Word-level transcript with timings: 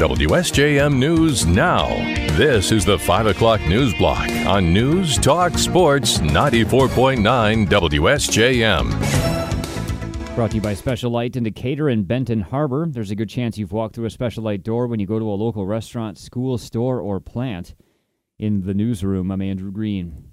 WSJM 0.00 0.96
News 0.96 1.44
Now. 1.44 1.86
This 2.34 2.72
is 2.72 2.86
the 2.86 2.98
5 2.98 3.26
o'clock 3.26 3.60
news 3.68 3.92
block 3.92 4.30
on 4.46 4.72
News 4.72 5.18
Talk 5.18 5.58
Sports 5.58 6.20
94.9 6.20 7.66
WSJM. 7.66 8.88
Brought 10.34 10.52
to 10.52 10.56
you 10.56 10.62
by 10.62 10.72
Special-Lite 10.72 11.36
in 11.36 11.42
Decatur 11.42 11.90
and 11.90 12.08
Benton 12.08 12.40
Harbor. 12.40 12.86
There's 12.88 13.10
a 13.10 13.14
good 13.14 13.28
chance 13.28 13.58
you've 13.58 13.72
walked 13.72 13.94
through 13.94 14.06
a 14.06 14.10
Special-Lite 14.10 14.62
door 14.62 14.86
when 14.86 15.00
you 15.00 15.06
go 15.06 15.18
to 15.18 15.30
a 15.30 15.36
local 15.36 15.66
restaurant, 15.66 16.16
school, 16.16 16.56
store, 16.56 16.98
or 16.98 17.20
plant. 17.20 17.74
In 18.38 18.64
the 18.64 18.72
newsroom, 18.72 19.30
I'm 19.30 19.42
Andrew 19.42 19.70
Green. 19.70 20.32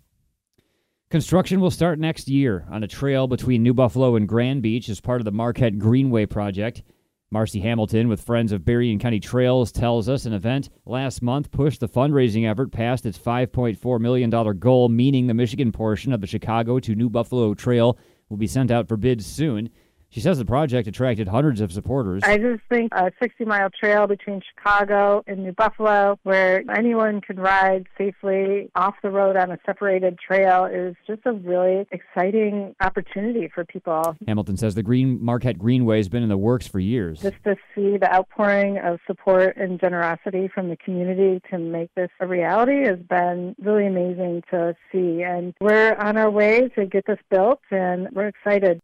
Construction 1.09 1.59
will 1.59 1.71
start 1.71 1.99
next 1.99 2.29
year 2.29 2.65
on 2.71 2.83
a 2.83 2.87
trail 2.87 3.27
between 3.27 3.63
New 3.63 3.73
Buffalo 3.73 4.15
and 4.15 4.29
Grand 4.29 4.61
Beach 4.61 4.87
as 4.87 5.01
part 5.01 5.19
of 5.19 5.25
the 5.25 5.31
Marquette 5.33 5.77
Greenway 5.77 6.25
project. 6.25 6.83
Marcy 7.29 7.59
Hamilton 7.59 8.07
with 8.07 8.21
Friends 8.21 8.53
of 8.53 8.63
Berrien 8.63 8.99
County 8.99 9.19
Trails 9.19 9.73
tells 9.73 10.07
us 10.07 10.25
an 10.25 10.31
event 10.31 10.69
last 10.85 11.21
month 11.21 11.51
pushed 11.51 11.81
the 11.81 11.89
fundraising 11.89 12.49
effort 12.49 12.71
past 12.71 13.05
its 13.05 13.17
$5.4 13.17 13.99
million 13.99 14.29
goal, 14.57 14.87
meaning 14.87 15.27
the 15.27 15.33
Michigan 15.33 15.73
portion 15.73 16.13
of 16.13 16.21
the 16.21 16.27
Chicago 16.27 16.79
to 16.79 16.95
New 16.95 17.09
Buffalo 17.09 17.53
Trail 17.53 17.97
will 18.29 18.37
be 18.37 18.47
sent 18.47 18.71
out 18.71 18.87
for 18.87 18.95
bids 18.95 19.25
soon. 19.25 19.69
She 20.09 20.21
says 20.21 20.37
the 20.37 20.45
project 20.45 20.87
attracted 20.87 21.27
hundreds 21.27 21.61
of 21.61 21.71
supporters. 21.71 22.23
I 22.25 22.37
just 22.37 22.61
think 22.69 22.93
a 22.93 23.11
60 23.21 23.45
mile 23.45 23.69
trail 23.69 24.07
between 24.07 24.41
Chicago 24.41 25.23
and 25.27 25.43
New 25.43 25.51
Buffalo, 25.51 26.17
where 26.23 26.63
anyone 26.75 27.21
can 27.21 27.37
ride 27.37 27.87
safely 27.97 28.71
off 28.75 28.95
the 29.03 29.09
road 29.09 29.35
on 29.35 29.51
a 29.51 29.59
separated 29.65 30.17
trail, 30.17 30.65
is 30.65 30.95
just 31.05 31.21
a 31.25 31.33
really 31.33 31.85
exciting 31.91 32.73
opportunity 32.79 33.49
for 33.53 33.65
people. 33.65 34.15
Hamilton 34.27 34.55
says 34.57 34.75
the 34.75 34.83
Green 34.83 35.23
Marquette 35.23 35.59
Greenway 35.59 35.97
has 35.97 36.09
been 36.09 36.23
in 36.23 36.29
the 36.29 36.37
works 36.37 36.67
for 36.67 36.79
years. 36.79 37.21
Just 37.21 37.43
to 37.43 37.55
see 37.75 37.97
the 37.97 38.11
outpouring 38.11 38.77
of 38.77 38.99
support 39.05 39.57
and 39.57 39.79
generosity 39.79 40.47
from 40.47 40.69
the 40.69 40.77
community 40.77 41.41
to 41.51 41.57
make 41.57 41.93
this 41.95 42.09
a 42.19 42.27
reality 42.27 42.85
has 42.85 42.99
been 42.99 43.55
really 43.59 43.87
amazing 43.87 44.43
to 44.51 44.75
see. 44.91 45.21
And 45.21 45.53
we're 45.59 45.95
on 45.95 46.17
our 46.17 46.29
way 46.31 46.69
to 46.69 46.85
get 46.85 47.05
this 47.05 47.19
built, 47.29 47.59
and 47.71 48.07
we're 48.13 48.27
excited. 48.27 48.81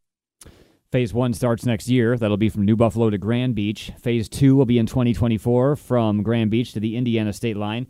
Phase 0.94 1.11
one 1.11 1.33
starts 1.33 1.66
next 1.66 1.89
year. 1.89 2.16
That'll 2.16 2.38
be 2.38 2.49
from 2.49 2.66
New 2.66 2.75
Buffalo 2.75 3.09
to 3.09 3.17
Grand 3.17 3.55
Beach. 3.55 3.91
Phase 3.99 4.30
two 4.30 4.55
will 4.55 4.67
be 4.67 4.77
in 4.77 4.86
2024 4.86 5.75
from 5.75 6.22
Grand 6.22 6.52
Beach 6.52 6.72
to 6.73 6.80
the 6.80 6.95
Indiana 6.95 7.33
state 7.33 7.58
line. 7.58 7.88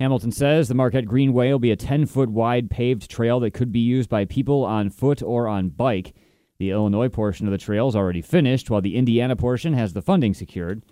Hamilton 0.00 0.32
says 0.32 0.66
the 0.66 0.74
Marquette 0.74 1.06
Greenway 1.06 1.52
will 1.52 1.60
be 1.60 1.70
a 1.70 1.76
10 1.76 2.06
foot 2.06 2.28
wide 2.28 2.68
paved 2.68 3.08
trail 3.08 3.38
that 3.38 3.52
could 3.52 3.70
be 3.70 3.78
used 3.78 4.10
by 4.10 4.24
people 4.24 4.64
on 4.64 4.90
foot 4.90 5.22
or 5.22 5.46
on 5.46 5.68
bike. 5.68 6.12
The 6.58 6.72
Illinois 6.72 7.08
portion 7.08 7.46
of 7.46 7.52
the 7.52 7.56
trail 7.56 7.86
is 7.86 7.94
already 7.94 8.20
finished, 8.20 8.68
while 8.68 8.80
the 8.80 8.96
Indiana 8.96 9.36
portion 9.36 9.74
has 9.74 9.92
the 9.92 10.02
funding 10.02 10.34
secured. 10.34 10.82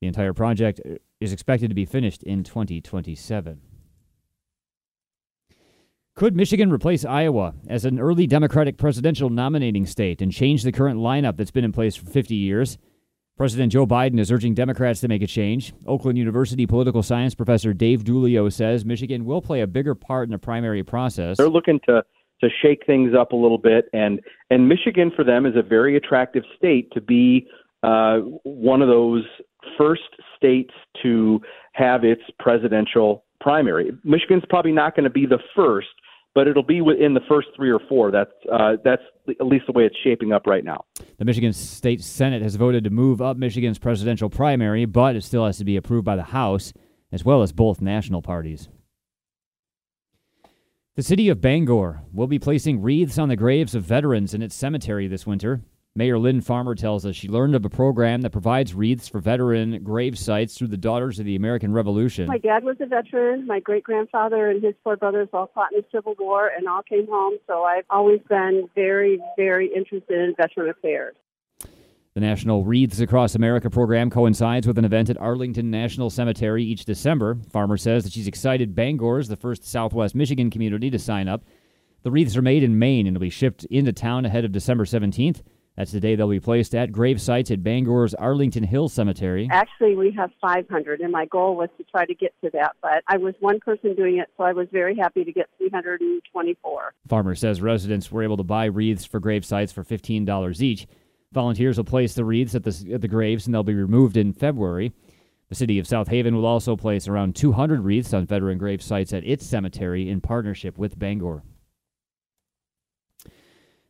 The 0.00 0.08
entire 0.08 0.34
project 0.34 0.80
uh, 0.84 0.94
is 1.20 1.32
expected 1.32 1.68
to 1.68 1.76
be 1.76 1.84
finished 1.84 2.24
in 2.24 2.42
2027. 2.42 3.60
Could 6.14 6.36
Michigan 6.36 6.70
replace 6.70 7.06
Iowa 7.06 7.54
as 7.66 7.86
an 7.86 7.98
early 7.98 8.26
Democratic 8.26 8.76
presidential 8.76 9.30
nominating 9.30 9.86
state 9.86 10.20
and 10.20 10.30
change 10.30 10.62
the 10.62 10.70
current 10.70 11.00
lineup 11.00 11.38
that's 11.38 11.50
been 11.50 11.64
in 11.64 11.72
place 11.72 11.96
for 11.96 12.04
50 12.04 12.34
years? 12.34 12.76
President 13.38 13.72
Joe 13.72 13.86
Biden 13.86 14.20
is 14.20 14.30
urging 14.30 14.52
Democrats 14.52 15.00
to 15.00 15.08
make 15.08 15.22
a 15.22 15.26
change. 15.26 15.72
Oakland 15.86 16.18
University 16.18 16.66
political 16.66 17.02
science 17.02 17.34
professor 17.34 17.72
Dave 17.72 18.04
Dulio 18.04 18.52
says 18.52 18.84
Michigan 18.84 19.24
will 19.24 19.40
play 19.40 19.62
a 19.62 19.66
bigger 19.66 19.94
part 19.94 20.28
in 20.28 20.32
the 20.32 20.38
primary 20.38 20.84
process. 20.84 21.38
They're 21.38 21.48
looking 21.48 21.80
to 21.88 22.04
to 22.42 22.48
shake 22.60 22.84
things 22.84 23.14
up 23.18 23.32
a 23.32 23.36
little 23.36 23.56
bit, 23.56 23.86
and 23.94 24.20
and 24.50 24.68
Michigan 24.68 25.12
for 25.16 25.24
them 25.24 25.46
is 25.46 25.56
a 25.56 25.62
very 25.62 25.96
attractive 25.96 26.42
state 26.58 26.92
to 26.92 27.00
be 27.00 27.48
uh, 27.82 28.18
one 28.42 28.82
of 28.82 28.88
those 28.88 29.24
first 29.78 30.02
states 30.36 30.74
to 31.02 31.40
have 31.72 32.04
its 32.04 32.22
presidential 32.38 33.24
primary. 33.42 33.90
Michigan's 34.04 34.44
probably 34.48 34.72
not 34.72 34.96
going 34.96 35.04
to 35.04 35.10
be 35.10 35.26
the 35.26 35.38
first, 35.54 35.88
but 36.34 36.48
it'll 36.48 36.62
be 36.62 36.80
within 36.80 37.14
the 37.14 37.20
first 37.28 37.48
three 37.56 37.70
or 37.70 37.80
four. 37.88 38.10
That's 38.10 38.30
uh, 38.50 38.76
that's 38.84 39.02
at 39.28 39.46
least 39.46 39.66
the 39.66 39.72
way 39.72 39.84
it's 39.84 39.96
shaping 40.02 40.32
up 40.32 40.46
right 40.46 40.64
now. 40.64 40.84
The 41.18 41.24
Michigan 41.24 41.52
State 41.52 42.02
Senate 42.02 42.42
has 42.42 42.56
voted 42.56 42.84
to 42.84 42.90
move 42.90 43.20
up 43.20 43.36
Michigan's 43.36 43.78
presidential 43.78 44.30
primary, 44.30 44.84
but 44.84 45.16
it 45.16 45.24
still 45.24 45.44
has 45.44 45.58
to 45.58 45.64
be 45.64 45.76
approved 45.76 46.04
by 46.04 46.16
the 46.16 46.22
House 46.22 46.72
as 47.10 47.24
well 47.24 47.42
as 47.42 47.52
both 47.52 47.82
national 47.82 48.22
parties. 48.22 48.68
The 50.94 51.02
city 51.02 51.28
of 51.28 51.40
Bangor 51.40 52.02
will 52.12 52.26
be 52.26 52.38
placing 52.38 52.82
wreaths 52.82 53.18
on 53.18 53.28
the 53.28 53.36
graves 53.36 53.74
of 53.74 53.82
veterans 53.82 54.34
in 54.34 54.42
its 54.42 54.54
cemetery 54.54 55.08
this 55.08 55.26
winter. 55.26 55.62
Mayor 55.94 56.18
Lynn 56.18 56.40
Farmer 56.40 56.74
tells 56.74 57.04
us 57.04 57.14
she 57.14 57.28
learned 57.28 57.54
of 57.54 57.66
a 57.66 57.68
program 57.68 58.22
that 58.22 58.30
provides 58.30 58.72
wreaths 58.72 59.08
for 59.08 59.20
veteran 59.20 59.82
grave 59.82 60.18
sites 60.18 60.56
through 60.56 60.68
the 60.68 60.78
Daughters 60.78 61.18
of 61.18 61.26
the 61.26 61.36
American 61.36 61.74
Revolution. 61.74 62.28
My 62.28 62.38
dad 62.38 62.64
was 62.64 62.78
a 62.80 62.86
veteran. 62.86 63.46
My 63.46 63.60
great 63.60 63.84
grandfather 63.84 64.48
and 64.48 64.64
his 64.64 64.72
four 64.82 64.96
brothers 64.96 65.28
all 65.34 65.50
fought 65.54 65.70
in 65.74 65.80
the 65.82 65.86
Civil 65.92 66.14
War 66.18 66.48
and 66.48 66.66
all 66.66 66.82
came 66.82 67.06
home. 67.06 67.34
So 67.46 67.64
I've 67.64 67.84
always 67.90 68.20
been 68.26 68.70
very, 68.74 69.20
very 69.36 69.66
interested 69.66 70.18
in 70.18 70.34
veteran 70.34 70.70
affairs. 70.70 71.14
The 72.14 72.20
National 72.20 72.64
Wreaths 72.64 73.00
Across 73.00 73.34
America 73.34 73.68
program 73.68 74.08
coincides 74.08 74.66
with 74.66 74.78
an 74.78 74.86
event 74.86 75.10
at 75.10 75.18
Arlington 75.18 75.70
National 75.70 76.08
Cemetery 76.08 76.64
each 76.64 76.86
December. 76.86 77.36
Farmer 77.50 77.76
says 77.76 78.04
that 78.04 78.14
she's 78.14 78.26
excited 78.26 78.74
Bangor 78.74 79.18
is 79.18 79.28
the 79.28 79.36
first 79.36 79.62
Southwest 79.62 80.14
Michigan 80.14 80.48
community 80.48 80.88
to 80.88 80.98
sign 80.98 81.28
up. 81.28 81.44
The 82.02 82.10
wreaths 82.10 82.36
are 82.38 82.42
made 82.42 82.62
in 82.62 82.78
Maine 82.78 83.06
and 83.06 83.14
will 83.14 83.20
be 83.20 83.30
shipped 83.30 83.66
into 83.66 83.92
town 83.92 84.24
ahead 84.24 84.46
of 84.46 84.52
December 84.52 84.86
17th. 84.86 85.42
That's 85.76 85.92
the 85.92 86.00
day 86.00 86.16
they'll 86.16 86.28
be 86.28 86.40
placed 86.40 86.74
at 86.74 86.92
grave 86.92 87.20
sites 87.20 87.50
at 87.50 87.62
Bangor's 87.62 88.14
Arlington 88.14 88.62
Hill 88.62 88.88
Cemetery. 88.90 89.48
Actually, 89.50 89.96
we 89.96 90.10
have 90.12 90.30
500, 90.40 91.00
and 91.00 91.10
my 91.10 91.24
goal 91.26 91.56
was 91.56 91.70
to 91.78 91.84
try 91.84 92.04
to 92.04 92.14
get 92.14 92.34
to 92.44 92.50
that, 92.52 92.76
but 92.82 93.02
I 93.08 93.16
was 93.16 93.34
one 93.40 93.58
person 93.58 93.94
doing 93.94 94.18
it, 94.18 94.28
so 94.36 94.44
I 94.44 94.52
was 94.52 94.68
very 94.70 94.96
happy 94.96 95.24
to 95.24 95.32
get 95.32 95.48
324. 95.58 96.94
Farmer 97.08 97.34
says 97.34 97.62
residents 97.62 98.12
were 98.12 98.22
able 98.22 98.36
to 98.36 98.42
buy 98.42 98.66
wreaths 98.66 99.06
for 99.06 99.18
grave 99.18 99.46
sites 99.46 99.72
for 99.72 99.82
$15 99.82 100.60
each. 100.60 100.86
Volunteers 101.32 101.78
will 101.78 101.84
place 101.84 102.14
the 102.14 102.24
wreaths 102.24 102.54
at 102.54 102.64
the, 102.64 102.92
at 102.92 103.00
the 103.00 103.08
graves, 103.08 103.46
and 103.46 103.54
they'll 103.54 103.62
be 103.62 103.74
removed 103.74 104.18
in 104.18 104.34
February. 104.34 104.92
The 105.48 105.54
city 105.54 105.78
of 105.78 105.86
South 105.86 106.08
Haven 106.08 106.34
will 106.34 106.46
also 106.46 106.76
place 106.76 107.08
around 107.08 107.34
200 107.34 107.80
wreaths 107.80 108.12
on 108.12 108.26
veteran 108.26 108.58
grave 108.58 108.82
sites 108.82 109.14
at 109.14 109.24
its 109.24 109.46
cemetery 109.46 110.08
in 110.10 110.20
partnership 110.20 110.76
with 110.76 110.98
Bangor. 110.98 111.42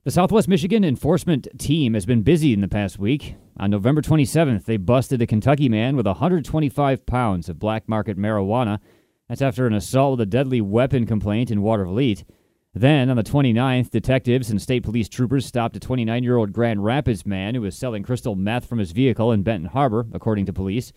The 0.05 0.11
Southwest 0.11 0.49
Michigan 0.49 0.83
enforcement 0.83 1.47
team 1.61 1.95
has 1.95 2.07
been 2.07 2.23
busy 2.23 2.53
in 2.53 2.61
the 2.61 2.67
past 2.67 2.99
week. 2.99 3.37
On 3.59 3.71
November 3.71 4.03
27th, 4.03 4.65
they 4.65 4.77
busted 4.77 5.23
a 5.23 5.29
Kentucky 5.29 5.69
man 5.69 5.95
with 5.95 6.07
125 6.07 7.07
pounds 7.07 7.49
of 7.49 7.61
black 7.61 7.89
market 7.89 8.19
marijuana. 8.19 8.81
That's 9.29 9.41
after 9.41 9.65
an 9.65 9.75
assault 9.75 10.19
with 10.19 10.23
a 10.23 10.27
deadly 10.27 10.61
weapon 10.61 11.07
complaint 11.07 11.53
in 11.53 11.62
Watervliet. 11.62 12.25
Then, 12.75 13.11
on 13.11 13.17
the 13.17 13.23
29th, 13.23 13.91
detectives 13.91 14.51
and 14.51 14.61
state 14.61 14.83
police 14.83 15.09
troopers 15.09 15.47
stopped 15.47 15.77
a 15.77 15.81
29 15.81 16.25
year 16.25 16.37
old 16.37 16.53
Grand 16.53 16.83
Rapids 16.83 17.25
man 17.25 17.55
who 17.55 17.61
was 17.61 17.77
selling 17.77 18.03
crystal 18.03 18.35
meth 18.35 18.67
from 18.67 18.81
his 18.81 18.91
vehicle 18.91 19.31
in 19.31 19.45
Benton 19.45 19.71
Harbor, 19.71 20.09
according 20.12 20.47
to 20.47 20.53
police. 20.53 20.93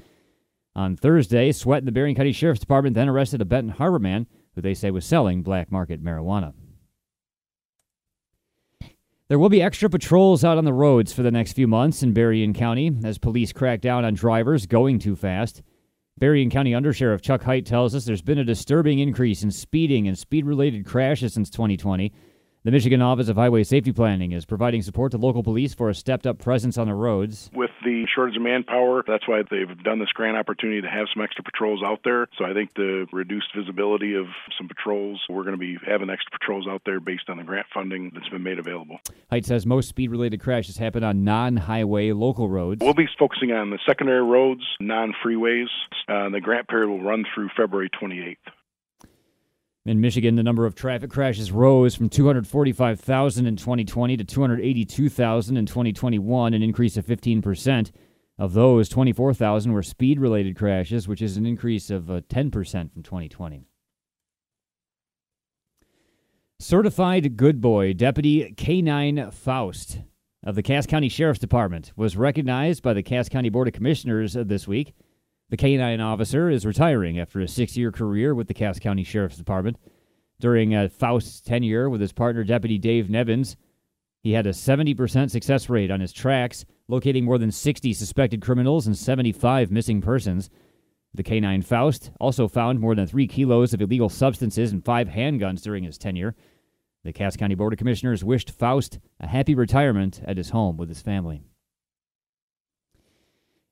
On 0.76 0.96
Thursday, 0.96 1.52
SWET 1.52 1.84
and 1.84 1.88
the 1.88 1.92
Berrien 1.92 2.16
County 2.16 2.32
Sheriff's 2.32 2.62
Department 2.62 2.96
then 2.96 3.10
arrested 3.10 3.40
a 3.40 3.46
Benton 3.46 3.76
Harbor 3.76 4.00
man 4.00 4.26
who 4.56 4.62
they 4.62 4.74
say 4.74 4.90
was 4.90 5.06
selling 5.06 5.44
black 5.44 5.72
market 5.72 6.04
marijuana. 6.04 6.56
There 9.28 9.40
will 9.40 9.50
be 9.50 9.60
extra 9.60 9.90
patrols 9.90 10.44
out 10.44 10.60
on 10.60 10.66
the 10.66 10.74
roads 10.74 11.12
for 11.12 11.24
the 11.24 11.32
next 11.32 11.54
few 11.54 11.66
months 11.66 12.04
in 12.04 12.14
Berrien 12.14 12.54
County 12.54 12.96
as 13.04 13.18
police 13.18 13.52
crack 13.52 13.82
down 13.82 14.06
on 14.06 14.14
drivers 14.14 14.68
going 14.68 15.00
too 15.00 15.16
fast. 15.16 15.64
Berrien 16.20 16.52
County 16.52 16.74
Undersheriff 16.74 17.22
Chuck 17.22 17.42
Heit 17.42 17.66
tells 17.66 17.96
us 17.96 18.06
there's 18.06 18.22
been 18.22 18.38
a 18.38 18.44
disturbing 18.44 19.00
increase 19.00 19.42
in 19.42 19.50
speeding 19.50 20.08
and 20.08 20.16
speed 20.16 20.46
related 20.46 20.86
crashes 20.86 21.34
since 21.34 21.50
2020. 21.50 22.14
The 22.66 22.72
Michigan 22.72 23.00
Office 23.00 23.30
of 23.30 23.36
Highway 23.36 23.64
Safety 23.64 23.92
Planning 23.94 24.32
is 24.32 24.44
providing 24.44 24.82
support 24.82 25.12
to 25.12 25.20
local 25.20 25.44
police 25.44 25.76
for 25.76 25.88
a 25.88 25.94
stepped 25.94 26.26
up 26.26 26.40
presence 26.40 26.80
on 26.80 26.88
the 26.88 26.96
roads. 26.96 27.52
With 27.54 27.70
the 27.84 28.08
shortage 28.08 28.38
of 28.38 28.42
manpower, 28.42 29.04
that's 29.08 29.28
why 29.28 29.44
they've 29.52 29.84
done 29.84 30.00
this 30.00 30.10
grant 30.16 30.36
opportunity 30.36 30.82
to 30.82 30.88
have 30.88 31.06
some 31.14 31.24
extra 31.24 31.44
patrols 31.44 31.84
out 31.86 32.00
there. 32.04 32.28
So 32.40 32.44
I 32.44 32.54
think 32.54 32.74
the 32.74 33.06
reduced 33.14 33.56
visibility 33.56 34.16
of 34.16 34.26
some 34.58 34.68
patrols, 34.68 35.22
we're 35.30 35.44
going 35.44 35.54
to 35.54 35.60
be 35.60 35.78
having 35.86 36.10
extra 36.10 36.32
patrols 36.40 36.66
out 36.68 36.82
there 36.88 37.00
based 37.00 37.30
on 37.30 37.38
the 37.38 37.44
grant 37.44 37.68
funding 37.72 38.10
that's 38.16 38.30
been 38.30 38.42
made 38.42 38.58
available. 38.58 38.98
Heit 39.32 39.46
says 39.46 39.68
most 39.68 39.88
speed 39.88 40.10
related 40.10 40.42
crashes 40.42 40.78
happen 40.78 41.04
on 41.04 41.24
non 41.24 41.58
highway 41.58 42.14
local 42.14 42.50
roads. 42.50 42.82
We'll 42.84 42.96
be 42.96 43.08
focusing 43.20 43.52
on 43.52 43.70
the 43.70 43.80
secondary 43.86 44.24
roads, 44.24 44.64
non 44.80 45.14
freeways. 45.24 45.68
Uh, 46.10 46.30
the 46.30 46.42
grant 46.42 46.68
period 46.68 46.90
will 46.90 47.04
run 47.04 47.26
through 47.36 47.50
February 47.56 47.92
28th. 47.92 48.38
In 49.86 50.02
Michigan, 50.02 50.36
the 50.36 50.42
number 50.42 50.66
of 50.66 50.74
traffic 50.74 51.12
crashes 51.12 51.52
rose 51.52 51.94
from 51.94 52.10
245,000 52.10 53.46
in 53.46 53.56
2020 53.56 54.18
to 54.18 54.24
282,000 54.24 55.58
in 55.58 55.66
2021, 55.68 56.54
an 56.56 56.64
increase 56.64 56.98
of 56.98 57.06
15%. 57.06 57.92
Of 58.38 58.54
those, 58.54 58.90
24,000 58.90 59.72
were 59.72 59.84
speed 59.84 60.20
related 60.20 60.58
crashes, 60.58 61.08
which 61.08 61.22
is 61.22 61.38
an 61.38 61.46
increase 61.46 61.90
of 61.90 62.12
uh, 62.12 62.20
10% 62.22 62.52
from 62.92 63.02
2020. 63.02 63.66
Certified 66.60 67.38
Good 67.38 67.62
Boy 67.62 67.94
Deputy 67.94 68.54
K9 68.58 69.32
Faust 69.32 70.00
of 70.44 70.56
the 70.56 70.64
Cass 70.64 70.86
County 70.86 71.10
Sheriff's 71.10 71.40
Department 71.40 71.94
was 71.96 72.18
recognized 72.18 72.84
by 72.84 72.94
the 72.94 73.04
Cass 73.04 73.30
County 73.30 73.50
Board 73.50 73.68
of 73.68 73.74
Commissioners 73.74 74.34
this 74.34 74.68
week. 74.68 74.94
The 75.50 75.58
K9 75.58 76.04
officer 76.04 76.50
is 76.50 76.66
retiring 76.66 77.20
after 77.20 77.40
a 77.40 77.48
six 77.48 77.78
year 77.78 77.92
career 77.92 78.34
with 78.34 78.48
the 78.48 78.54
Cass 78.54 78.80
County 78.80 79.04
Sheriff's 79.04 79.38
Department. 79.38 79.78
During 80.40 80.74
uh, 80.74 80.90
Faust's 80.90 81.40
tenure 81.40 81.88
with 81.88 82.02
his 82.02 82.12
partner, 82.12 82.44
Deputy 82.44 82.80
Dave 82.80 83.12
Nevins, 83.12 83.56
he 84.24 84.32
had 84.32 84.48
a 84.48 84.52
70% 84.52 85.30
success 85.30 85.70
rate 85.70 85.92
on 85.92 86.00
his 86.00 86.12
tracks, 86.12 86.66
locating 86.88 87.24
more 87.24 87.38
than 87.38 87.52
60 87.52 87.94
suspected 87.94 88.42
criminals 88.42 88.88
and 88.88 88.98
75 88.98 89.70
missing 89.70 90.02
persons. 90.02 90.50
The 91.14 91.24
K9 91.24 91.64
Faust 91.64 92.10
also 92.20 92.48
found 92.48 92.80
more 92.80 92.96
than 92.96 93.06
three 93.06 93.28
kilos 93.28 93.72
of 93.72 93.82
illegal 93.82 94.10
substances 94.10 94.72
and 94.72 94.84
five 94.84 95.10
handguns 95.10 95.62
during 95.62 95.84
his 95.84 96.00
tenure. 96.00 96.36
The 97.04 97.14
Cass 97.14 97.38
County 97.38 97.54
Board 97.54 97.72
of 97.72 97.78
Commissioners 97.78 98.24
wished 98.24 98.50
Faust 98.50 98.98
a 99.20 99.28
happy 99.28 99.54
retirement 99.54 100.22
at 100.26 100.38
his 100.38 100.50
home 100.50 100.76
with 100.76 100.90
his 100.90 101.04
family. 101.04 101.44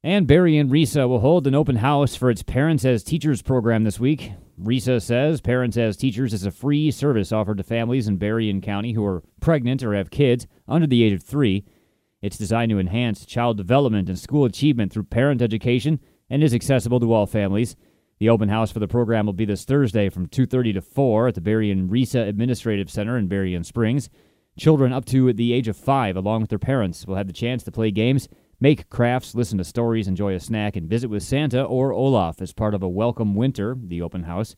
And 0.06 0.28
Berrien 0.28 0.70
RESA 0.70 1.08
will 1.08 1.22
hold 1.22 1.48
an 1.48 1.56
open 1.56 1.78
house 1.78 2.14
for 2.14 2.30
its 2.30 2.44
Parents 2.44 2.84
as 2.84 3.06
Teachers 3.06 3.42
program 3.42 3.86
this 3.86 4.02
week. 4.02 4.34
RESA 4.62 5.02
says 5.02 5.40
Parents 5.40 5.78
as 5.78 5.96
Teachers 5.96 6.34
is 6.34 6.46
a 6.46 6.52
free 6.52 6.92
service 6.92 7.32
offered 7.32 7.56
to 7.56 7.64
families 7.64 8.06
in 8.06 8.18
Berrien 8.18 8.60
County 8.60 8.92
who 8.92 9.06
are 9.06 9.24
pregnant 9.40 9.82
or 9.82 9.96
have 9.96 10.12
kids 10.12 10.46
under 10.68 10.86
the 10.86 11.06
age 11.06 11.14
of 11.14 11.24
three. 11.24 11.64
It's 12.22 12.38
designed 12.38 12.70
to 12.72 12.80
enhance 12.80 13.26
child 13.26 13.56
development 13.56 14.10
and 14.10 14.20
school 14.20 14.44
achievement 14.44 14.92
through 14.92 15.06
parent 15.06 15.42
education 15.42 16.02
and 16.30 16.44
is 16.44 16.54
accessible 16.54 17.00
to 17.00 17.14
all 17.14 17.26
families. 17.26 17.78
The 18.20 18.28
open 18.28 18.50
house 18.50 18.74
for 18.74 18.80
the 18.80 18.90
program 18.90 19.26
will 19.26 19.32
be 19.32 19.46
this 19.46 19.64
Thursday 19.64 20.10
from 20.10 20.28
2:30 20.28 20.74
to 20.74 20.82
4 20.82 21.30
at 21.30 21.36
the 21.36 21.42
Berrien 21.42 21.88
RESA 21.88 22.28
Administrative 22.28 22.90
Center 22.90 23.18
in 23.18 23.30
Berrien 23.30 23.64
Springs. 23.64 24.10
Children 24.60 24.92
up 24.92 25.06
to 25.06 25.32
the 25.32 25.54
age 25.54 25.70
of 25.70 25.78
5 25.78 26.18
along 26.18 26.42
with 26.42 26.50
their 26.50 26.60
parents 26.60 27.08
will 27.08 27.16
have 27.16 27.28
the 27.28 27.32
chance 27.32 27.64
to 27.64 27.72
play 27.72 27.90
games 27.90 28.28
Make 28.64 28.90
crafts, 28.90 29.36
listen 29.36 29.58
to 29.58 29.66
stories, 29.66 30.08
enjoy 30.08 30.36
a 30.36 30.40
snack, 30.40 30.78
and 30.78 30.90
visit 30.90 31.10
with 31.10 31.22
Santa 31.22 31.62
or 31.62 31.92
Olaf 31.92 32.42
as 32.42 32.54
part 32.54 32.74
of 32.74 32.82
a 32.82 32.88
welcome 32.88 33.36
winter, 33.36 33.76
the 33.78 34.02
open 34.02 34.24
house. 34.24 34.56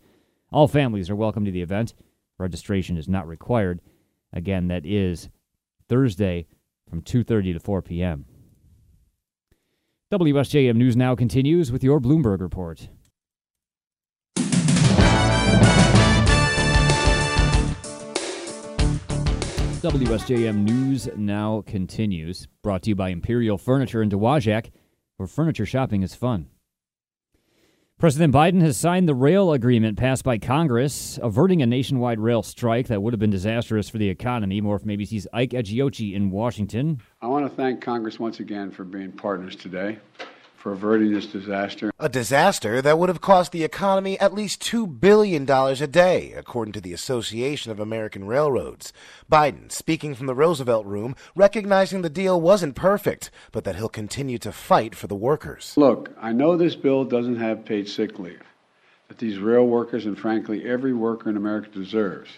All 0.52 0.68
families 0.68 1.10
are 1.10 1.16
welcome 1.16 1.44
to 1.44 1.50
the 1.50 1.63
event. 1.63 1.96
Registration 2.38 2.98
is 2.98 3.10
not 3.10 3.28
required. 3.28 3.81
Again, 4.31 4.68
that 4.68 4.86
is 4.86 5.30
Thursday 5.90 6.46
from 6.88 7.02
2:30 7.02 7.54
to 7.54 7.60
4 7.60 7.81
p.m. 7.81 8.25
WSJM 10.12 10.75
News 10.75 10.96
now 10.96 11.16
continues 11.16 11.72
with 11.72 11.84
your 11.84 12.00
Bloomberg 12.00 12.42
report. 12.42 12.90
WSJM 19.86 20.64
News 20.64 21.08
now 21.16 21.62
continues, 21.68 22.48
brought 22.64 22.82
to 22.82 22.90
you 22.90 22.96
by 22.96 23.10
Imperial 23.10 23.60
Furniture 23.60 24.02
in 24.02 24.10
Dowagiac, 24.10 24.72
where 25.18 25.28
furniture 25.28 25.68
shopping 25.68 26.02
is 26.02 26.16
fun. 26.16 26.48
President 28.00 28.34
Biden 28.34 28.64
has 28.64 28.78
signed 28.78 29.08
the 29.08 29.14
rail 29.14 29.54
agreement 29.54 29.96
passed 29.96 30.24
by 30.24 30.40
Congress, 30.40 31.20
averting 31.22 31.62
a 31.62 31.68
nationwide 31.68 32.20
rail 32.20 32.42
strike 32.42 32.88
that 32.88 33.04
would 33.04 33.14
have 33.14 33.20
been 33.20 33.30
disastrous 33.30 33.88
for 33.88 34.00
the 34.00 34.10
economy. 34.10 34.60
More 34.60 34.80
from 34.80 34.90
ABC's 34.90 35.28
Ike 35.32 35.52
Ejiochi 35.52 36.16
in 36.16 36.32
Washington. 36.32 37.00
I 37.22 37.28
want 37.28 37.48
to 37.48 37.56
thank 37.56 37.80
Congress 37.80 38.20
once 38.20 38.40
again 38.40 38.72
for 38.72 38.86
being 38.86 39.12
partners 39.12 39.56
today 39.56 40.00
for 40.66 40.72
averting 40.72 41.14
this 41.14 41.28
disaster. 41.28 41.92
A 42.00 42.10
disaster 42.10 42.82
that 42.82 42.98
would 42.98 43.10
have 43.10 43.22
cost 43.22 43.52
the 43.52 43.64
economy 43.64 44.20
at 44.20 44.34
least 44.34 44.64
$2 44.64 45.00
billion 45.00 45.48
a 45.48 45.86
day, 45.86 46.34
according 46.36 46.72
to 46.72 46.82
the 46.82 46.92
Association 46.92 47.72
of 47.72 47.80
American 47.80 48.26
Railroads. 48.26 48.92
Biden, 49.32 49.72
speaking 49.72 50.16
from 50.16 50.26
the 50.26 50.34
Roosevelt 50.34 50.88
Room, 50.88 51.16
recognizing 51.36 52.02
the 52.02 52.10
deal 52.10 52.42
wasn't 52.42 52.76
perfect, 52.76 53.30
but 53.52 53.64
that 53.64 53.76
he'll 53.76 53.88
continue 53.88 54.40
to 54.40 54.52
fight 54.52 54.96
for 54.96 55.06
the 55.06 55.14
workers. 55.14 55.76
Look, 55.78 56.10
I 56.20 56.32
know 56.32 56.58
this 56.58 56.76
bill 56.76 57.06
doesn't 57.06 57.36
have 57.36 57.64
paid 57.64 57.88
sick 57.88 58.18
leave 58.18 58.42
that 59.08 59.20
these 59.20 59.38
rail 59.38 59.68
workers 59.68 60.08
and 60.08 60.18
frankly 60.18 60.68
every 60.68 60.94
worker 60.94 61.30
in 61.30 61.38
America 61.38 61.70
deserves. 61.70 62.32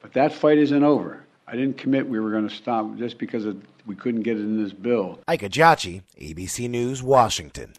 But 0.00 0.12
that 0.12 0.32
fight 0.32 0.58
isn't 0.58 0.84
over. 0.84 1.24
I 1.46 1.56
didn't 1.56 1.76
commit 1.76 2.08
we 2.08 2.20
were 2.20 2.30
going 2.30 2.48
to 2.48 2.54
stop 2.54 2.96
just 2.96 3.18
because 3.18 3.44
of, 3.44 3.60
we 3.86 3.94
couldn't 3.94 4.22
get 4.22 4.36
it 4.36 4.40
in 4.40 4.62
this 4.62 4.72
bill. 4.72 5.18
Ike 5.26 5.42
Ejiochi, 5.42 6.02
ABC 6.20 6.70
News, 6.70 7.02
Washington. 7.02 7.74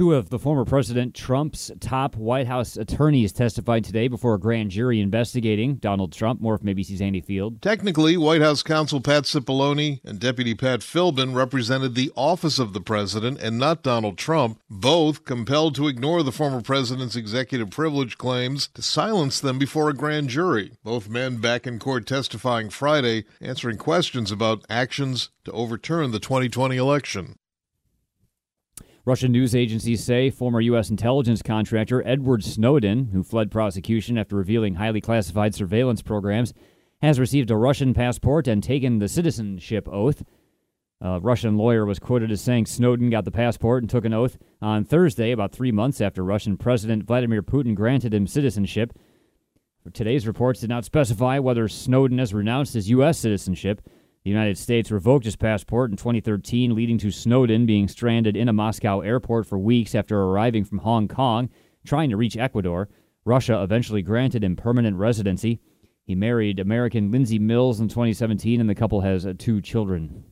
Two 0.00 0.14
of 0.14 0.30
the 0.30 0.38
former 0.38 0.64
President 0.64 1.14
Trump's 1.14 1.70
top 1.78 2.16
White 2.16 2.46
House 2.46 2.78
attorneys 2.78 3.34
testified 3.34 3.84
today 3.84 4.08
before 4.08 4.32
a 4.32 4.40
grand 4.40 4.70
jury 4.70 4.98
investigating 4.98 5.74
Donald 5.74 6.10
Trump. 6.14 6.40
More 6.40 6.56
from 6.56 6.68
ABC's 6.68 7.02
Andy 7.02 7.20
Field. 7.20 7.60
Technically, 7.60 8.16
White 8.16 8.40
House 8.40 8.62
counsel 8.62 9.02
Pat 9.02 9.24
Cipollone 9.24 10.00
and 10.02 10.18
Deputy 10.18 10.54
Pat 10.54 10.80
Philbin 10.80 11.34
represented 11.34 11.94
the 11.94 12.10
office 12.16 12.58
of 12.58 12.72
the 12.72 12.80
president 12.80 13.42
and 13.42 13.58
not 13.58 13.82
Donald 13.82 14.16
Trump, 14.16 14.58
both 14.70 15.26
compelled 15.26 15.74
to 15.74 15.86
ignore 15.86 16.22
the 16.22 16.32
former 16.32 16.62
president's 16.62 17.14
executive 17.14 17.68
privilege 17.68 18.16
claims 18.16 18.68
to 18.68 18.80
silence 18.80 19.38
them 19.38 19.58
before 19.58 19.90
a 19.90 19.94
grand 19.94 20.30
jury. 20.30 20.72
Both 20.82 21.10
men 21.10 21.42
back 21.42 21.66
in 21.66 21.78
court 21.78 22.06
testifying 22.06 22.70
Friday, 22.70 23.26
answering 23.38 23.76
questions 23.76 24.32
about 24.32 24.64
actions 24.70 25.28
to 25.44 25.52
overturn 25.52 26.10
the 26.10 26.20
2020 26.20 26.78
election. 26.78 27.36
Russian 29.06 29.32
news 29.32 29.54
agencies 29.54 30.04
say 30.04 30.28
former 30.28 30.60
U.S. 30.60 30.90
intelligence 30.90 31.40
contractor 31.42 32.06
Edward 32.06 32.44
Snowden, 32.44 33.06
who 33.12 33.22
fled 33.22 33.50
prosecution 33.50 34.18
after 34.18 34.36
revealing 34.36 34.74
highly 34.74 35.00
classified 35.00 35.54
surveillance 35.54 36.02
programs, 36.02 36.52
has 37.00 37.18
received 37.18 37.50
a 37.50 37.56
Russian 37.56 37.94
passport 37.94 38.46
and 38.46 38.62
taken 38.62 38.98
the 38.98 39.08
citizenship 39.08 39.88
oath. 39.90 40.22
A 41.00 41.18
Russian 41.18 41.56
lawyer 41.56 41.86
was 41.86 41.98
quoted 41.98 42.30
as 42.30 42.42
saying 42.42 42.66
Snowden 42.66 43.08
got 43.08 43.24
the 43.24 43.30
passport 43.30 43.82
and 43.82 43.88
took 43.88 44.04
an 44.04 44.12
oath 44.12 44.36
on 44.60 44.84
Thursday, 44.84 45.32
about 45.32 45.52
three 45.52 45.72
months 45.72 46.02
after 46.02 46.22
Russian 46.22 46.58
President 46.58 47.04
Vladimir 47.04 47.42
Putin 47.42 47.74
granted 47.74 48.12
him 48.12 48.26
citizenship. 48.26 48.92
Today's 49.94 50.26
reports 50.26 50.60
did 50.60 50.68
not 50.68 50.84
specify 50.84 51.38
whether 51.38 51.68
Snowden 51.68 52.18
has 52.18 52.34
renounced 52.34 52.74
his 52.74 52.90
U.S. 52.90 53.18
citizenship. 53.18 53.80
The 54.22 54.30
United 54.30 54.58
States 54.58 54.90
revoked 54.90 55.24
his 55.24 55.36
passport 55.36 55.90
in 55.90 55.96
2013, 55.96 56.74
leading 56.74 56.98
to 56.98 57.10
Snowden 57.10 57.64
being 57.64 57.88
stranded 57.88 58.36
in 58.36 58.48
a 58.48 58.52
Moscow 58.52 59.00
airport 59.00 59.46
for 59.46 59.58
weeks 59.58 59.94
after 59.94 60.20
arriving 60.20 60.64
from 60.64 60.78
Hong 60.78 61.08
Kong, 61.08 61.48
trying 61.86 62.10
to 62.10 62.18
reach 62.18 62.36
Ecuador. 62.36 62.90
Russia 63.24 63.62
eventually 63.62 64.02
granted 64.02 64.44
him 64.44 64.56
permanent 64.56 64.98
residency. 64.98 65.60
He 66.04 66.14
married 66.14 66.58
American 66.58 67.10
Lindsay 67.10 67.38
Mills 67.38 67.80
in 67.80 67.88
2017, 67.88 68.60
and 68.60 68.68
the 68.68 68.74
couple 68.74 69.00
has 69.00 69.24
uh, 69.24 69.32
two 69.38 69.62
children. 69.62 70.24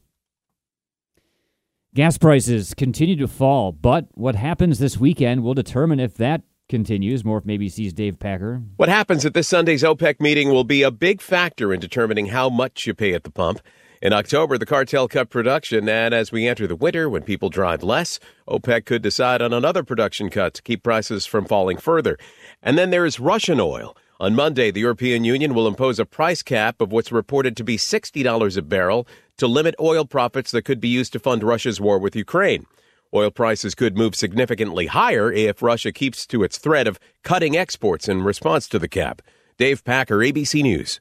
Gas 1.94 2.18
prices 2.18 2.74
continue 2.74 3.16
to 3.16 3.26
fall, 3.26 3.72
but 3.72 4.08
what 4.12 4.34
happens 4.34 4.78
this 4.78 4.98
weekend 4.98 5.42
will 5.42 5.54
determine 5.54 5.98
if 5.98 6.14
that 6.14 6.42
continues. 6.68 7.24
More 7.24 7.40
from 7.40 7.50
ABC's 7.50 7.92
Dave 7.92 8.18
Packer. 8.18 8.62
What 8.76 8.88
happens 8.88 9.24
at 9.24 9.34
this 9.34 9.48
Sunday's 9.48 9.82
OPEC 9.82 10.20
meeting 10.20 10.50
will 10.50 10.64
be 10.64 10.82
a 10.82 10.90
big 10.90 11.20
factor 11.20 11.72
in 11.72 11.80
determining 11.80 12.26
how 12.26 12.48
much 12.48 12.86
you 12.86 12.94
pay 12.94 13.14
at 13.14 13.24
the 13.24 13.30
pump. 13.30 13.60
In 14.00 14.12
October, 14.12 14.58
the 14.58 14.66
cartel 14.66 15.08
cut 15.08 15.28
production, 15.28 15.88
and 15.88 16.14
as 16.14 16.30
we 16.30 16.46
enter 16.46 16.68
the 16.68 16.76
winter 16.76 17.08
when 17.08 17.22
people 17.22 17.50
drive 17.50 17.82
less, 17.82 18.20
OPEC 18.46 18.84
could 18.84 19.02
decide 19.02 19.42
on 19.42 19.52
another 19.52 19.82
production 19.82 20.30
cut 20.30 20.54
to 20.54 20.62
keep 20.62 20.84
prices 20.84 21.26
from 21.26 21.46
falling 21.46 21.78
further. 21.78 22.16
And 22.62 22.78
then 22.78 22.90
there 22.90 23.04
is 23.04 23.18
Russian 23.18 23.58
oil. 23.58 23.96
On 24.20 24.36
Monday, 24.36 24.70
the 24.70 24.80
European 24.80 25.24
Union 25.24 25.54
will 25.54 25.66
impose 25.66 25.98
a 25.98 26.04
price 26.04 26.42
cap 26.42 26.80
of 26.80 26.92
what's 26.92 27.10
reported 27.10 27.56
to 27.56 27.64
be 27.64 27.76
$60 27.76 28.56
a 28.56 28.62
barrel 28.62 29.06
to 29.36 29.48
limit 29.48 29.74
oil 29.80 30.04
profits 30.04 30.52
that 30.52 30.64
could 30.64 30.80
be 30.80 30.88
used 30.88 31.12
to 31.12 31.18
fund 31.18 31.42
Russia's 31.42 31.80
war 31.80 31.98
with 31.98 32.14
Ukraine. 32.14 32.66
Oil 33.14 33.30
prices 33.30 33.74
could 33.74 33.96
move 33.96 34.14
significantly 34.14 34.86
higher 34.86 35.32
if 35.32 35.62
Russia 35.62 35.92
keeps 35.92 36.26
to 36.26 36.42
its 36.42 36.58
threat 36.58 36.86
of 36.86 37.00
cutting 37.22 37.56
exports 37.56 38.06
in 38.06 38.22
response 38.22 38.68
to 38.68 38.78
the 38.78 38.88
cap. 38.88 39.22
Dave 39.56 39.82
Packer, 39.82 40.18
ABC 40.18 40.62
News. 40.62 41.00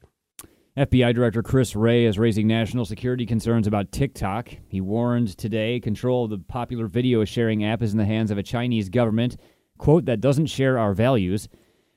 FBI 0.77 1.13
Director 1.13 1.43
Chris 1.43 1.75
Wray 1.75 2.05
is 2.05 2.17
raising 2.17 2.47
national 2.47 2.85
security 2.85 3.25
concerns 3.25 3.67
about 3.67 3.91
TikTok. 3.91 4.49
He 4.69 4.79
warned 4.79 5.37
today 5.37 5.81
control 5.81 6.23
of 6.23 6.29
the 6.29 6.37
popular 6.37 6.87
video 6.87 7.25
sharing 7.25 7.65
app 7.65 7.81
is 7.81 7.91
in 7.91 7.97
the 7.97 8.05
hands 8.05 8.31
of 8.31 8.37
a 8.37 8.43
Chinese 8.43 8.87
government, 8.87 9.35
quote, 9.77 10.05
that 10.05 10.21
doesn't 10.21 10.45
share 10.45 10.77
our 10.77 10.93
values. 10.93 11.49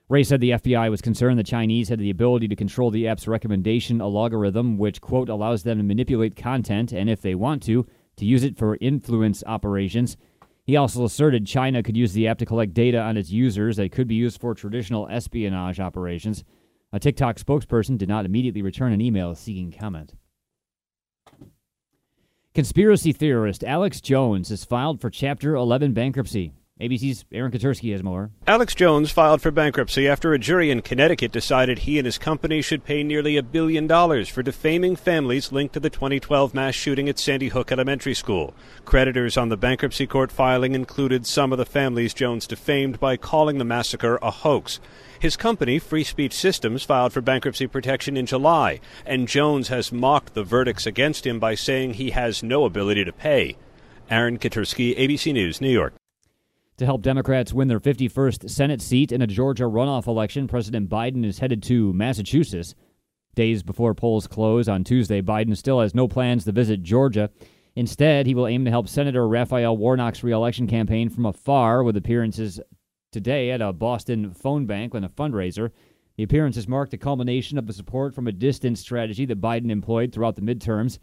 Wray 0.09 0.25
said 0.25 0.41
the 0.41 0.51
FBI 0.51 0.91
was 0.91 1.01
concerned 1.01 1.39
the 1.39 1.45
Chinese 1.45 1.89
had 1.89 2.01
the 2.01 2.11
ability 2.11 2.49
to 2.49 2.57
control 2.57 2.91
the 2.91 3.07
app's 3.07 3.29
recommendation 3.29 4.01
algorithm, 4.01 4.77
which, 4.77 5.01
quote, 5.01 5.29
allows 5.29 5.63
them 5.63 5.79
to 5.79 5.85
manipulate 5.85 6.35
content 6.35 6.91
and, 6.91 7.09
if 7.09 7.23
they 7.23 7.37
want 7.37 7.63
to, 7.63 7.87
to 8.21 8.27
use 8.27 8.45
it 8.45 8.57
for 8.57 8.79
influence 8.81 9.43
operations. 9.47 10.17
He 10.65 10.77
also 10.77 11.05
asserted 11.05 11.47
China 11.47 11.83
could 11.83 11.97
use 11.97 12.13
the 12.13 12.29
app 12.29 12.39
to 12.39 12.47
collect 12.47 12.75
data 12.75 13.01
on 13.01 13.17
its 13.17 13.31
users 13.31 13.77
that 13.79 13.93
could 13.93 14.07
be 14.07 14.15
used 14.15 14.41
for 14.41 14.55
traditional 14.55 15.09
espionage 15.09 15.81
operations. 15.81 16.45
A 16.93 17.01
TikTok 17.01 17.37
spokesperson 17.37 17.97
did 17.97 18.09
not 18.09 18.27
immediately 18.27 18.63
return 18.63 18.93
an 18.93 19.01
email 19.01 19.35
seeking 19.35 19.73
comment. 19.73 20.15
Conspiracy 22.55 23.13
theorist 23.13 23.65
Alex 23.65 24.01
Jones 24.01 24.51
has 24.51 24.65
filed 24.65 25.01
for 25.01 25.09
Chapter 25.09 25.55
11 25.55 25.95
bankruptcy. 25.95 26.53
ABC's 26.81 27.27
Aaron 27.31 27.53
Katersky 27.53 27.93
has 27.93 28.03
more. 28.03 28.31
Alex 28.47 28.75
Jones 28.75 29.11
filed 29.11 29.43
for 29.43 29.51
bankruptcy 29.51 30.09
after 30.09 30.33
a 30.33 30.39
jury 30.39 30.71
in 30.71 30.81
Connecticut 30.81 31.31
decided 31.31 31.81
he 31.81 31.99
and 31.99 32.07
his 32.07 32.17
company 32.17 32.63
should 32.63 32.85
pay 32.85 33.03
nearly 33.03 33.37
a 33.37 33.43
billion 33.43 33.87
dollars 33.87 34.31
for 34.31 34.43
defaming 34.43 34.97
families 34.97 35.53
linked 35.53 35.75
to 35.75 35.81
the 35.81 35.91
2012 35.91 36.55
mass 36.55 36.75
shooting 36.75 37.07
at 37.07 37.19
Sandy 37.19 37.49
Hook 37.49 37.71
Elementary 37.71 38.15
School. 38.15 38.55
Creditors 38.87 39.37
on 39.37 39.51
the 39.51 39.59
bankruptcy 39.59 40.07
court 40.07 40.33
filing 40.33 40.75
included 40.75 41.27
some 41.27 41.53
of 41.53 41.59
the 41.59 41.67
families 41.67 42.15
Jones 42.15 42.47
defamed 42.47 42.99
by 42.99 43.19
calling 43.19 43.59
the 43.59 43.65
massacre 43.65 44.19
a 44.23 44.31
hoax. 44.31 44.81
His 45.19 45.37
company, 45.37 45.79
Free 45.79 46.05
Speech 46.05 46.33
Systems, 46.33 46.83
filed 46.83 47.13
for 47.13 47.21
bankruptcy 47.21 47.67
protection 47.67 48.17
in 48.17 48.25
July, 48.25 48.81
and 49.05 49.29
Jones 49.29 49.69
has 49.69 49.93
mocked 49.93 50.33
the 50.33 50.45
verdicts 50.45 50.87
against 50.87 51.27
him 51.27 51.39
by 51.39 51.55
saying 51.55 51.95
he 51.95 52.13
has 52.13 52.43
no 52.43 52.65
ability 52.65 53.05
to 53.05 53.13
pay. 53.13 53.59
Aaron 54.11 54.39
Katersky, 54.39 54.99
ABC 54.99 55.35
News, 55.35 55.61
New 55.61 55.69
York. 55.69 55.93
To 56.81 56.87
help 56.87 57.03
Democrats 57.03 57.53
win 57.53 57.69
their 57.69 57.79
51st 57.79 58.49
Senate 58.49 58.81
seat 58.81 59.13
in 59.13 59.21
a 59.21 59.27
Georgia 59.27 59.65
runoff 59.65 60.07
election, 60.07 60.49
President 60.49 60.89
Biden 60.89 61.27
is 61.27 61.39
headed 61.39 61.63
to 61.65 61.93
Massachusetts. 61.93 62.75
Days 63.35 63.63
before 63.63 63.93
polls 63.93 64.27
close 64.27 64.67
on 64.67 64.83
Tuesday, 64.83 65.21
Biden 65.21 65.55
still 65.55 65.83
has 65.83 65.95
no 65.95 66.09
plans 66.09 66.47
to 66.47 66.53
visit 66.53 66.83
Georgia. 66.83 67.29
Instead, 67.77 68.25
he 68.25 68.35
will 68.35 68.47
aim 68.47 68.65
to 68.65 68.71
help 68.71 68.89
Senator 68.89 69.29
Raphael 69.29 69.77
Warnock's 69.77 70.25
reelection 70.25 70.67
campaign 70.67 71.11
from 71.11 71.27
afar 71.27 71.83
with 71.83 71.99
appearances 71.99 72.59
today 73.13 73.51
at 73.51 73.61
a 73.61 73.75
Boston 73.75 74.33
phone 74.33 74.65
bank 74.65 74.95
and 74.95 75.05
a 75.05 75.11
fundraiser. 75.11 75.73
The 76.17 76.23
appearances 76.23 76.67
marked 76.67 76.93
the 76.93 76.97
culmination 76.97 77.59
of 77.59 77.67
the 77.67 77.75
support 77.75 78.15
from 78.15 78.27
a 78.27 78.33
distance 78.33 78.81
strategy 78.81 79.27
that 79.27 79.43
Biden 79.43 79.71
employed 79.71 80.15
throughout 80.15 80.37
the 80.37 80.41
midterms. 80.41 80.99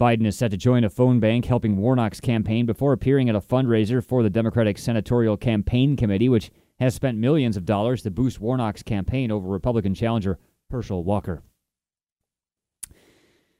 Biden 0.00 0.24
is 0.24 0.38
set 0.38 0.50
to 0.50 0.56
join 0.56 0.82
a 0.82 0.88
phone 0.88 1.20
bank 1.20 1.44
helping 1.44 1.76
Warnock's 1.76 2.20
campaign 2.20 2.64
before 2.64 2.94
appearing 2.94 3.28
at 3.28 3.34
a 3.34 3.40
fundraiser 3.40 4.02
for 4.02 4.22
the 4.22 4.30
Democratic 4.30 4.78
Senatorial 4.78 5.36
Campaign 5.36 5.94
Committee, 5.94 6.30
which 6.30 6.50
has 6.78 6.94
spent 6.94 7.18
millions 7.18 7.54
of 7.54 7.66
dollars 7.66 8.00
to 8.02 8.10
boost 8.10 8.40
Warnock's 8.40 8.82
campaign 8.82 9.30
over 9.30 9.46
Republican 9.46 9.92
challenger 9.92 10.38
Herschel 10.70 11.04
Walker. 11.04 11.42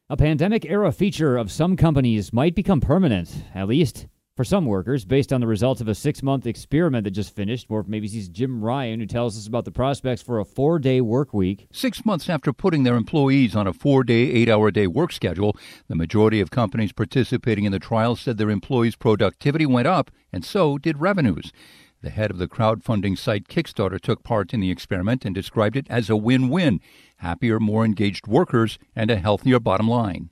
A 0.09 0.17
pandemic 0.17 0.65
era 0.65 0.91
feature 0.93 1.37
of 1.37 1.53
some 1.53 1.77
companies 1.77 2.33
might 2.33 2.55
become 2.55 2.81
permanent, 2.81 3.45
at 3.55 3.69
least 3.69 4.07
for 4.41 4.45
some 4.45 4.65
workers, 4.65 5.05
based 5.05 5.35
on 5.35 5.43
the 5.43 5.47
results 5.47 5.83
of 5.83 5.89
a 5.89 5.95
six 5.95 6.23
month 6.23 6.47
experiment 6.47 7.05
that 7.05 7.11
just 7.11 7.37
finished. 7.37 7.69
From 7.69 7.85
ABC's 7.85 8.31
Jim 8.31 8.65
Ryan, 8.65 8.99
who 8.99 9.05
tells 9.05 9.37
us 9.37 9.47
about 9.47 9.67
the 9.67 9.71
prospects 9.71 10.23
for 10.23 10.41
a 10.41 10.47
four 10.47 10.79
day 10.79 11.03
work 11.03 11.35
week. 11.35 11.67
Six 11.73 12.07
months 12.07 12.27
after 12.27 12.51
putting 12.51 12.83
their 12.83 12.97
employees 12.97 13.55
on 13.55 13.67
a 13.67 13.75
four 13.75 14.03
day, 14.03 14.15
eight 14.15 14.49
hour 14.49 14.71
day 14.71 14.87
work 14.87 15.13
schedule, 15.13 15.59
the 15.89 15.95
majority 15.95 16.41
of 16.41 16.51
companies 16.51 16.91
participating 16.91 17.67
in 17.67 17.73
the 17.73 17.79
trial 17.79 18.17
said 18.17 18.39
their 18.39 18.49
employees' 18.49 18.97
productivity 18.97 19.67
went 19.67 19.87
up, 19.87 20.11
and 20.33 20.43
so 20.43 20.79
did 20.79 21.03
revenues. 21.03 21.53
The 22.01 22.09
head 22.09 22.31
of 22.31 22.39
the 22.39 22.49
crowdfunding 22.49 23.19
site 23.19 23.47
Kickstarter 23.47 24.01
took 24.01 24.23
part 24.23 24.55
in 24.55 24.61
the 24.61 24.71
experiment 24.71 25.27
and 25.27 25.35
described 25.35 25.77
it 25.77 25.87
as 25.91 26.09
a 26.09 26.17
win 26.17 26.49
win 26.49 26.81
happier, 27.19 27.61
more 27.61 27.85
engaged 27.85 28.27
workers, 28.27 28.79
and 28.97 29.11
a 29.11 29.17
healthier 29.17 29.61
bottom 29.61 29.87
line. 29.87 30.31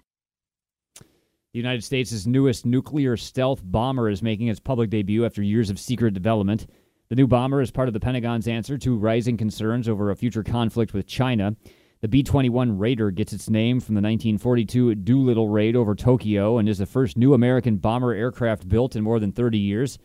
The 1.58 1.64
United 1.64 1.82
States' 1.82 2.24
newest 2.24 2.64
nuclear 2.64 3.16
stealth 3.16 3.62
bomber 3.64 4.08
is 4.08 4.22
making 4.22 4.46
its 4.46 4.60
public 4.60 4.90
debut 4.90 5.26
after 5.26 5.42
years 5.42 5.70
of 5.70 5.80
secret 5.80 6.14
development. 6.14 6.68
The 7.08 7.16
new 7.16 7.26
bomber 7.26 7.60
is 7.60 7.72
part 7.72 7.88
of 7.88 7.94
the 7.94 7.98
Pentagon's 7.98 8.46
answer 8.46 8.78
to 8.78 8.96
rising 8.96 9.36
concerns 9.36 9.88
over 9.88 10.08
a 10.08 10.14
future 10.14 10.44
conflict 10.44 10.94
with 10.94 11.08
China. 11.08 11.56
The 12.00 12.06
B 12.06 12.22
21 12.22 12.78
Raider 12.78 13.10
gets 13.10 13.32
its 13.32 13.50
name 13.50 13.80
from 13.80 13.96
the 13.96 14.00
1942 14.00 14.94
Doolittle 14.94 15.48
raid 15.48 15.74
over 15.74 15.96
Tokyo 15.96 16.58
and 16.58 16.68
is 16.68 16.78
the 16.78 16.86
first 16.86 17.16
new 17.16 17.34
American 17.34 17.78
bomber 17.78 18.12
aircraft 18.12 18.68
built 18.68 18.94
in 18.94 19.02
more 19.02 19.18
than 19.18 19.32
30 19.32 19.58
years. 19.58 19.98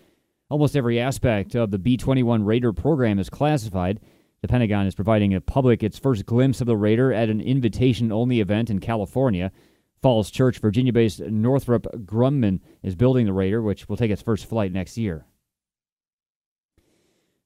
Almost 0.49 0.75
every 0.75 0.99
aspect 0.99 1.55
of 1.55 1.69
the 1.69 1.77
B 1.77 1.97
21 1.97 2.43
Raider 2.43 2.73
program 2.73 3.19
is 3.19 3.29
classified. 3.29 3.99
The 4.41 4.47
Pentagon 4.47 4.87
is 4.87 4.95
providing 4.95 5.33
the 5.33 5.39
public 5.39 5.83
its 5.83 5.99
first 5.99 6.25
glimpse 6.25 6.61
of 6.61 6.67
the 6.67 6.77
Raider 6.77 7.13
at 7.13 7.29
an 7.29 7.41
invitation 7.41 8.11
only 8.11 8.39
event 8.39 8.71
in 8.71 8.79
California. 8.79 9.51
Falls 10.03 10.29
Church, 10.29 10.59
Virginia 10.59 10.91
based 10.91 11.21
Northrop 11.21 11.87
Grumman 12.05 12.59
is 12.83 12.93
building 12.93 13.25
the 13.25 13.31
Raider, 13.31 13.61
which 13.61 13.87
will 13.87 13.95
take 13.95 14.11
its 14.11 14.21
first 14.21 14.45
flight 14.45 14.73
next 14.73 14.97
year. 14.97 15.25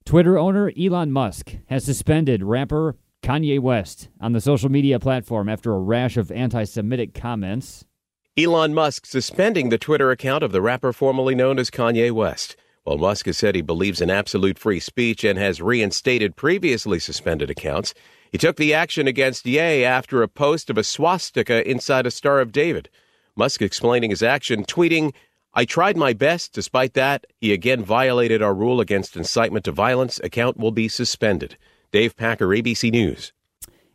Twitter 0.06 0.40
owner 0.40 0.72
Elon 0.76 1.12
Musk 1.12 1.56
has 1.68 1.86
suspended 1.86 2.42
rapper 2.42 2.96
Kanye 3.22 3.60
West 3.60 4.10
on 4.20 4.34
the 4.34 4.42
social 4.42 4.70
media 4.70 5.00
platform 5.00 5.48
after 5.48 5.72
a 5.72 5.80
rash 5.80 6.18
of 6.18 6.32
anti 6.32 6.64
Semitic 6.64 7.14
comments. 7.14 7.86
Elon 8.36 8.74
Musk 8.74 9.06
suspending 9.06 9.70
the 9.70 9.78
Twitter 9.78 10.10
account 10.10 10.44
of 10.44 10.52
the 10.52 10.62
rapper 10.62 10.92
formerly 10.92 11.36
known 11.36 11.60
as 11.60 11.70
Kanye 11.70 12.12
West. 12.12 12.56
While 12.86 12.98
Musk 12.98 13.28
has 13.28 13.38
said 13.38 13.54
he 13.54 13.62
believes 13.62 14.02
in 14.02 14.10
absolute 14.10 14.58
free 14.58 14.80
speech 14.80 15.24
and 15.24 15.38
has 15.38 15.62
reinstated 15.62 16.36
previously 16.36 16.98
suspended 16.98 17.52
accounts, 17.52 17.94
he 18.32 18.38
took 18.38 18.58
the 18.58 18.74
action 18.74 19.08
against 19.08 19.46
Ye 19.46 19.84
after 19.84 20.22
a 20.22 20.28
post 20.28 20.70
of 20.70 20.78
a 20.78 20.84
swastika 20.84 21.70
inside 21.70 22.06
a 22.06 22.12
Star 22.12 22.40
of 22.40 22.52
David. 22.52 22.90
Musk 23.36 23.62
explaining 23.62 24.10
his 24.10 24.24
action, 24.24 24.66
tweeting, 24.66 25.14
I 25.54 25.66
tried 25.66 25.98
my 25.98 26.14
best. 26.14 26.54
Despite 26.54 26.94
that, 26.94 27.26
he 27.40 27.54
again 27.54 27.84
violated 27.84 28.42
our 28.42 28.54
rule 28.54 28.80
against 28.80 29.16
incitement 29.16 29.66
to 29.66 29.72
violence. 29.72 30.20
Account 30.24 30.58
will 30.58 30.72
be 30.72 30.88
suspended. 30.88 31.58
Dave 31.92 32.16
Packer, 32.16 32.48
ABC 32.48 32.92
News. 32.92 33.34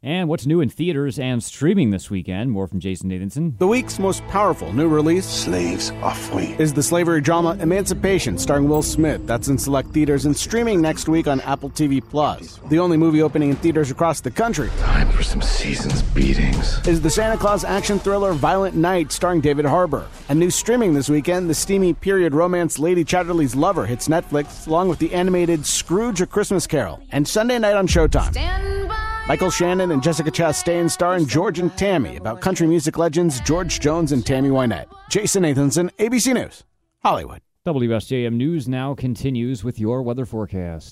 And 0.04 0.28
what's 0.28 0.46
new 0.46 0.60
in 0.60 0.68
theaters 0.68 1.16
and 1.16 1.44
streaming 1.44 1.90
this 1.90 2.10
weekend? 2.10 2.50
More 2.50 2.66
from 2.66 2.80
Jason 2.80 3.08
Nathanson. 3.08 3.56
The 3.58 3.68
week's 3.68 4.00
most 4.00 4.26
powerful 4.26 4.72
new 4.72 4.88
release, 4.88 5.24
Slaves 5.24 5.92
are 6.02 6.12
free, 6.12 6.56
is 6.58 6.72
the 6.72 6.82
slavery 6.82 7.20
drama 7.20 7.56
Emancipation, 7.60 8.36
starring 8.36 8.68
Will 8.68 8.82
Smith. 8.82 9.24
That's 9.28 9.46
in 9.46 9.56
select 9.56 9.90
theaters 9.90 10.24
and 10.26 10.36
streaming 10.36 10.80
next 10.80 11.08
week 11.08 11.28
on 11.28 11.40
Apple 11.42 11.70
TV 11.70 12.02
Plus. 12.02 12.58
The 12.68 12.80
only 12.80 12.96
movie 12.96 13.22
opening 13.22 13.50
in 13.50 13.56
theaters 13.56 13.92
across 13.92 14.20
the 14.20 14.32
country. 14.32 14.70
Time 14.78 15.08
for 15.12 15.22
some 15.22 15.40
season's 15.40 16.02
beatings. 16.02 16.84
Is 16.88 17.00
the 17.00 17.10
Santa 17.10 17.36
Claus 17.36 17.62
action 17.62 18.00
thriller 18.00 18.32
Violent 18.32 18.74
Night, 18.74 19.12
starring 19.12 19.40
David 19.40 19.66
Harbour. 19.66 20.08
And 20.28 20.40
new 20.40 20.50
streaming 20.50 20.94
this 20.94 21.08
weekend, 21.08 21.48
the 21.48 21.54
steamy 21.54 21.92
period 21.94 22.34
romance 22.34 22.80
Lady 22.80 23.04
Chatterley's 23.04 23.54
Lover 23.54 23.86
hits 23.86 24.08
Netflix, 24.08 24.66
along 24.66 24.88
with 24.88 24.98
the 24.98 25.14
animated 25.14 25.64
Scrooge: 25.64 26.20
A 26.20 26.26
Christmas 26.26 26.66
Carol, 26.66 27.00
and 27.12 27.28
Sunday 27.28 27.60
night 27.60 27.76
on 27.76 27.86
Showtime. 27.86 29.01
Michael 29.32 29.50
Shannon 29.50 29.92
and 29.92 30.02
Jessica 30.02 30.30
Chastain 30.30 30.90
star 30.90 31.16
in 31.16 31.24
George 31.24 31.58
and 31.58 31.74
Tammy 31.78 32.16
about 32.16 32.42
country 32.42 32.66
music 32.66 32.98
legends 32.98 33.40
George 33.40 33.80
Jones 33.80 34.12
and 34.12 34.26
Tammy 34.26 34.50
Wynette. 34.50 34.88
Jason 35.08 35.44
Nathanson, 35.44 35.90
ABC 35.96 36.34
News, 36.34 36.64
Hollywood. 37.02 37.40
WSJM 37.66 38.34
News 38.34 38.68
now 38.68 38.92
continues 38.94 39.64
with 39.64 39.80
your 39.80 40.02
weather 40.02 40.26
forecast. 40.26 40.90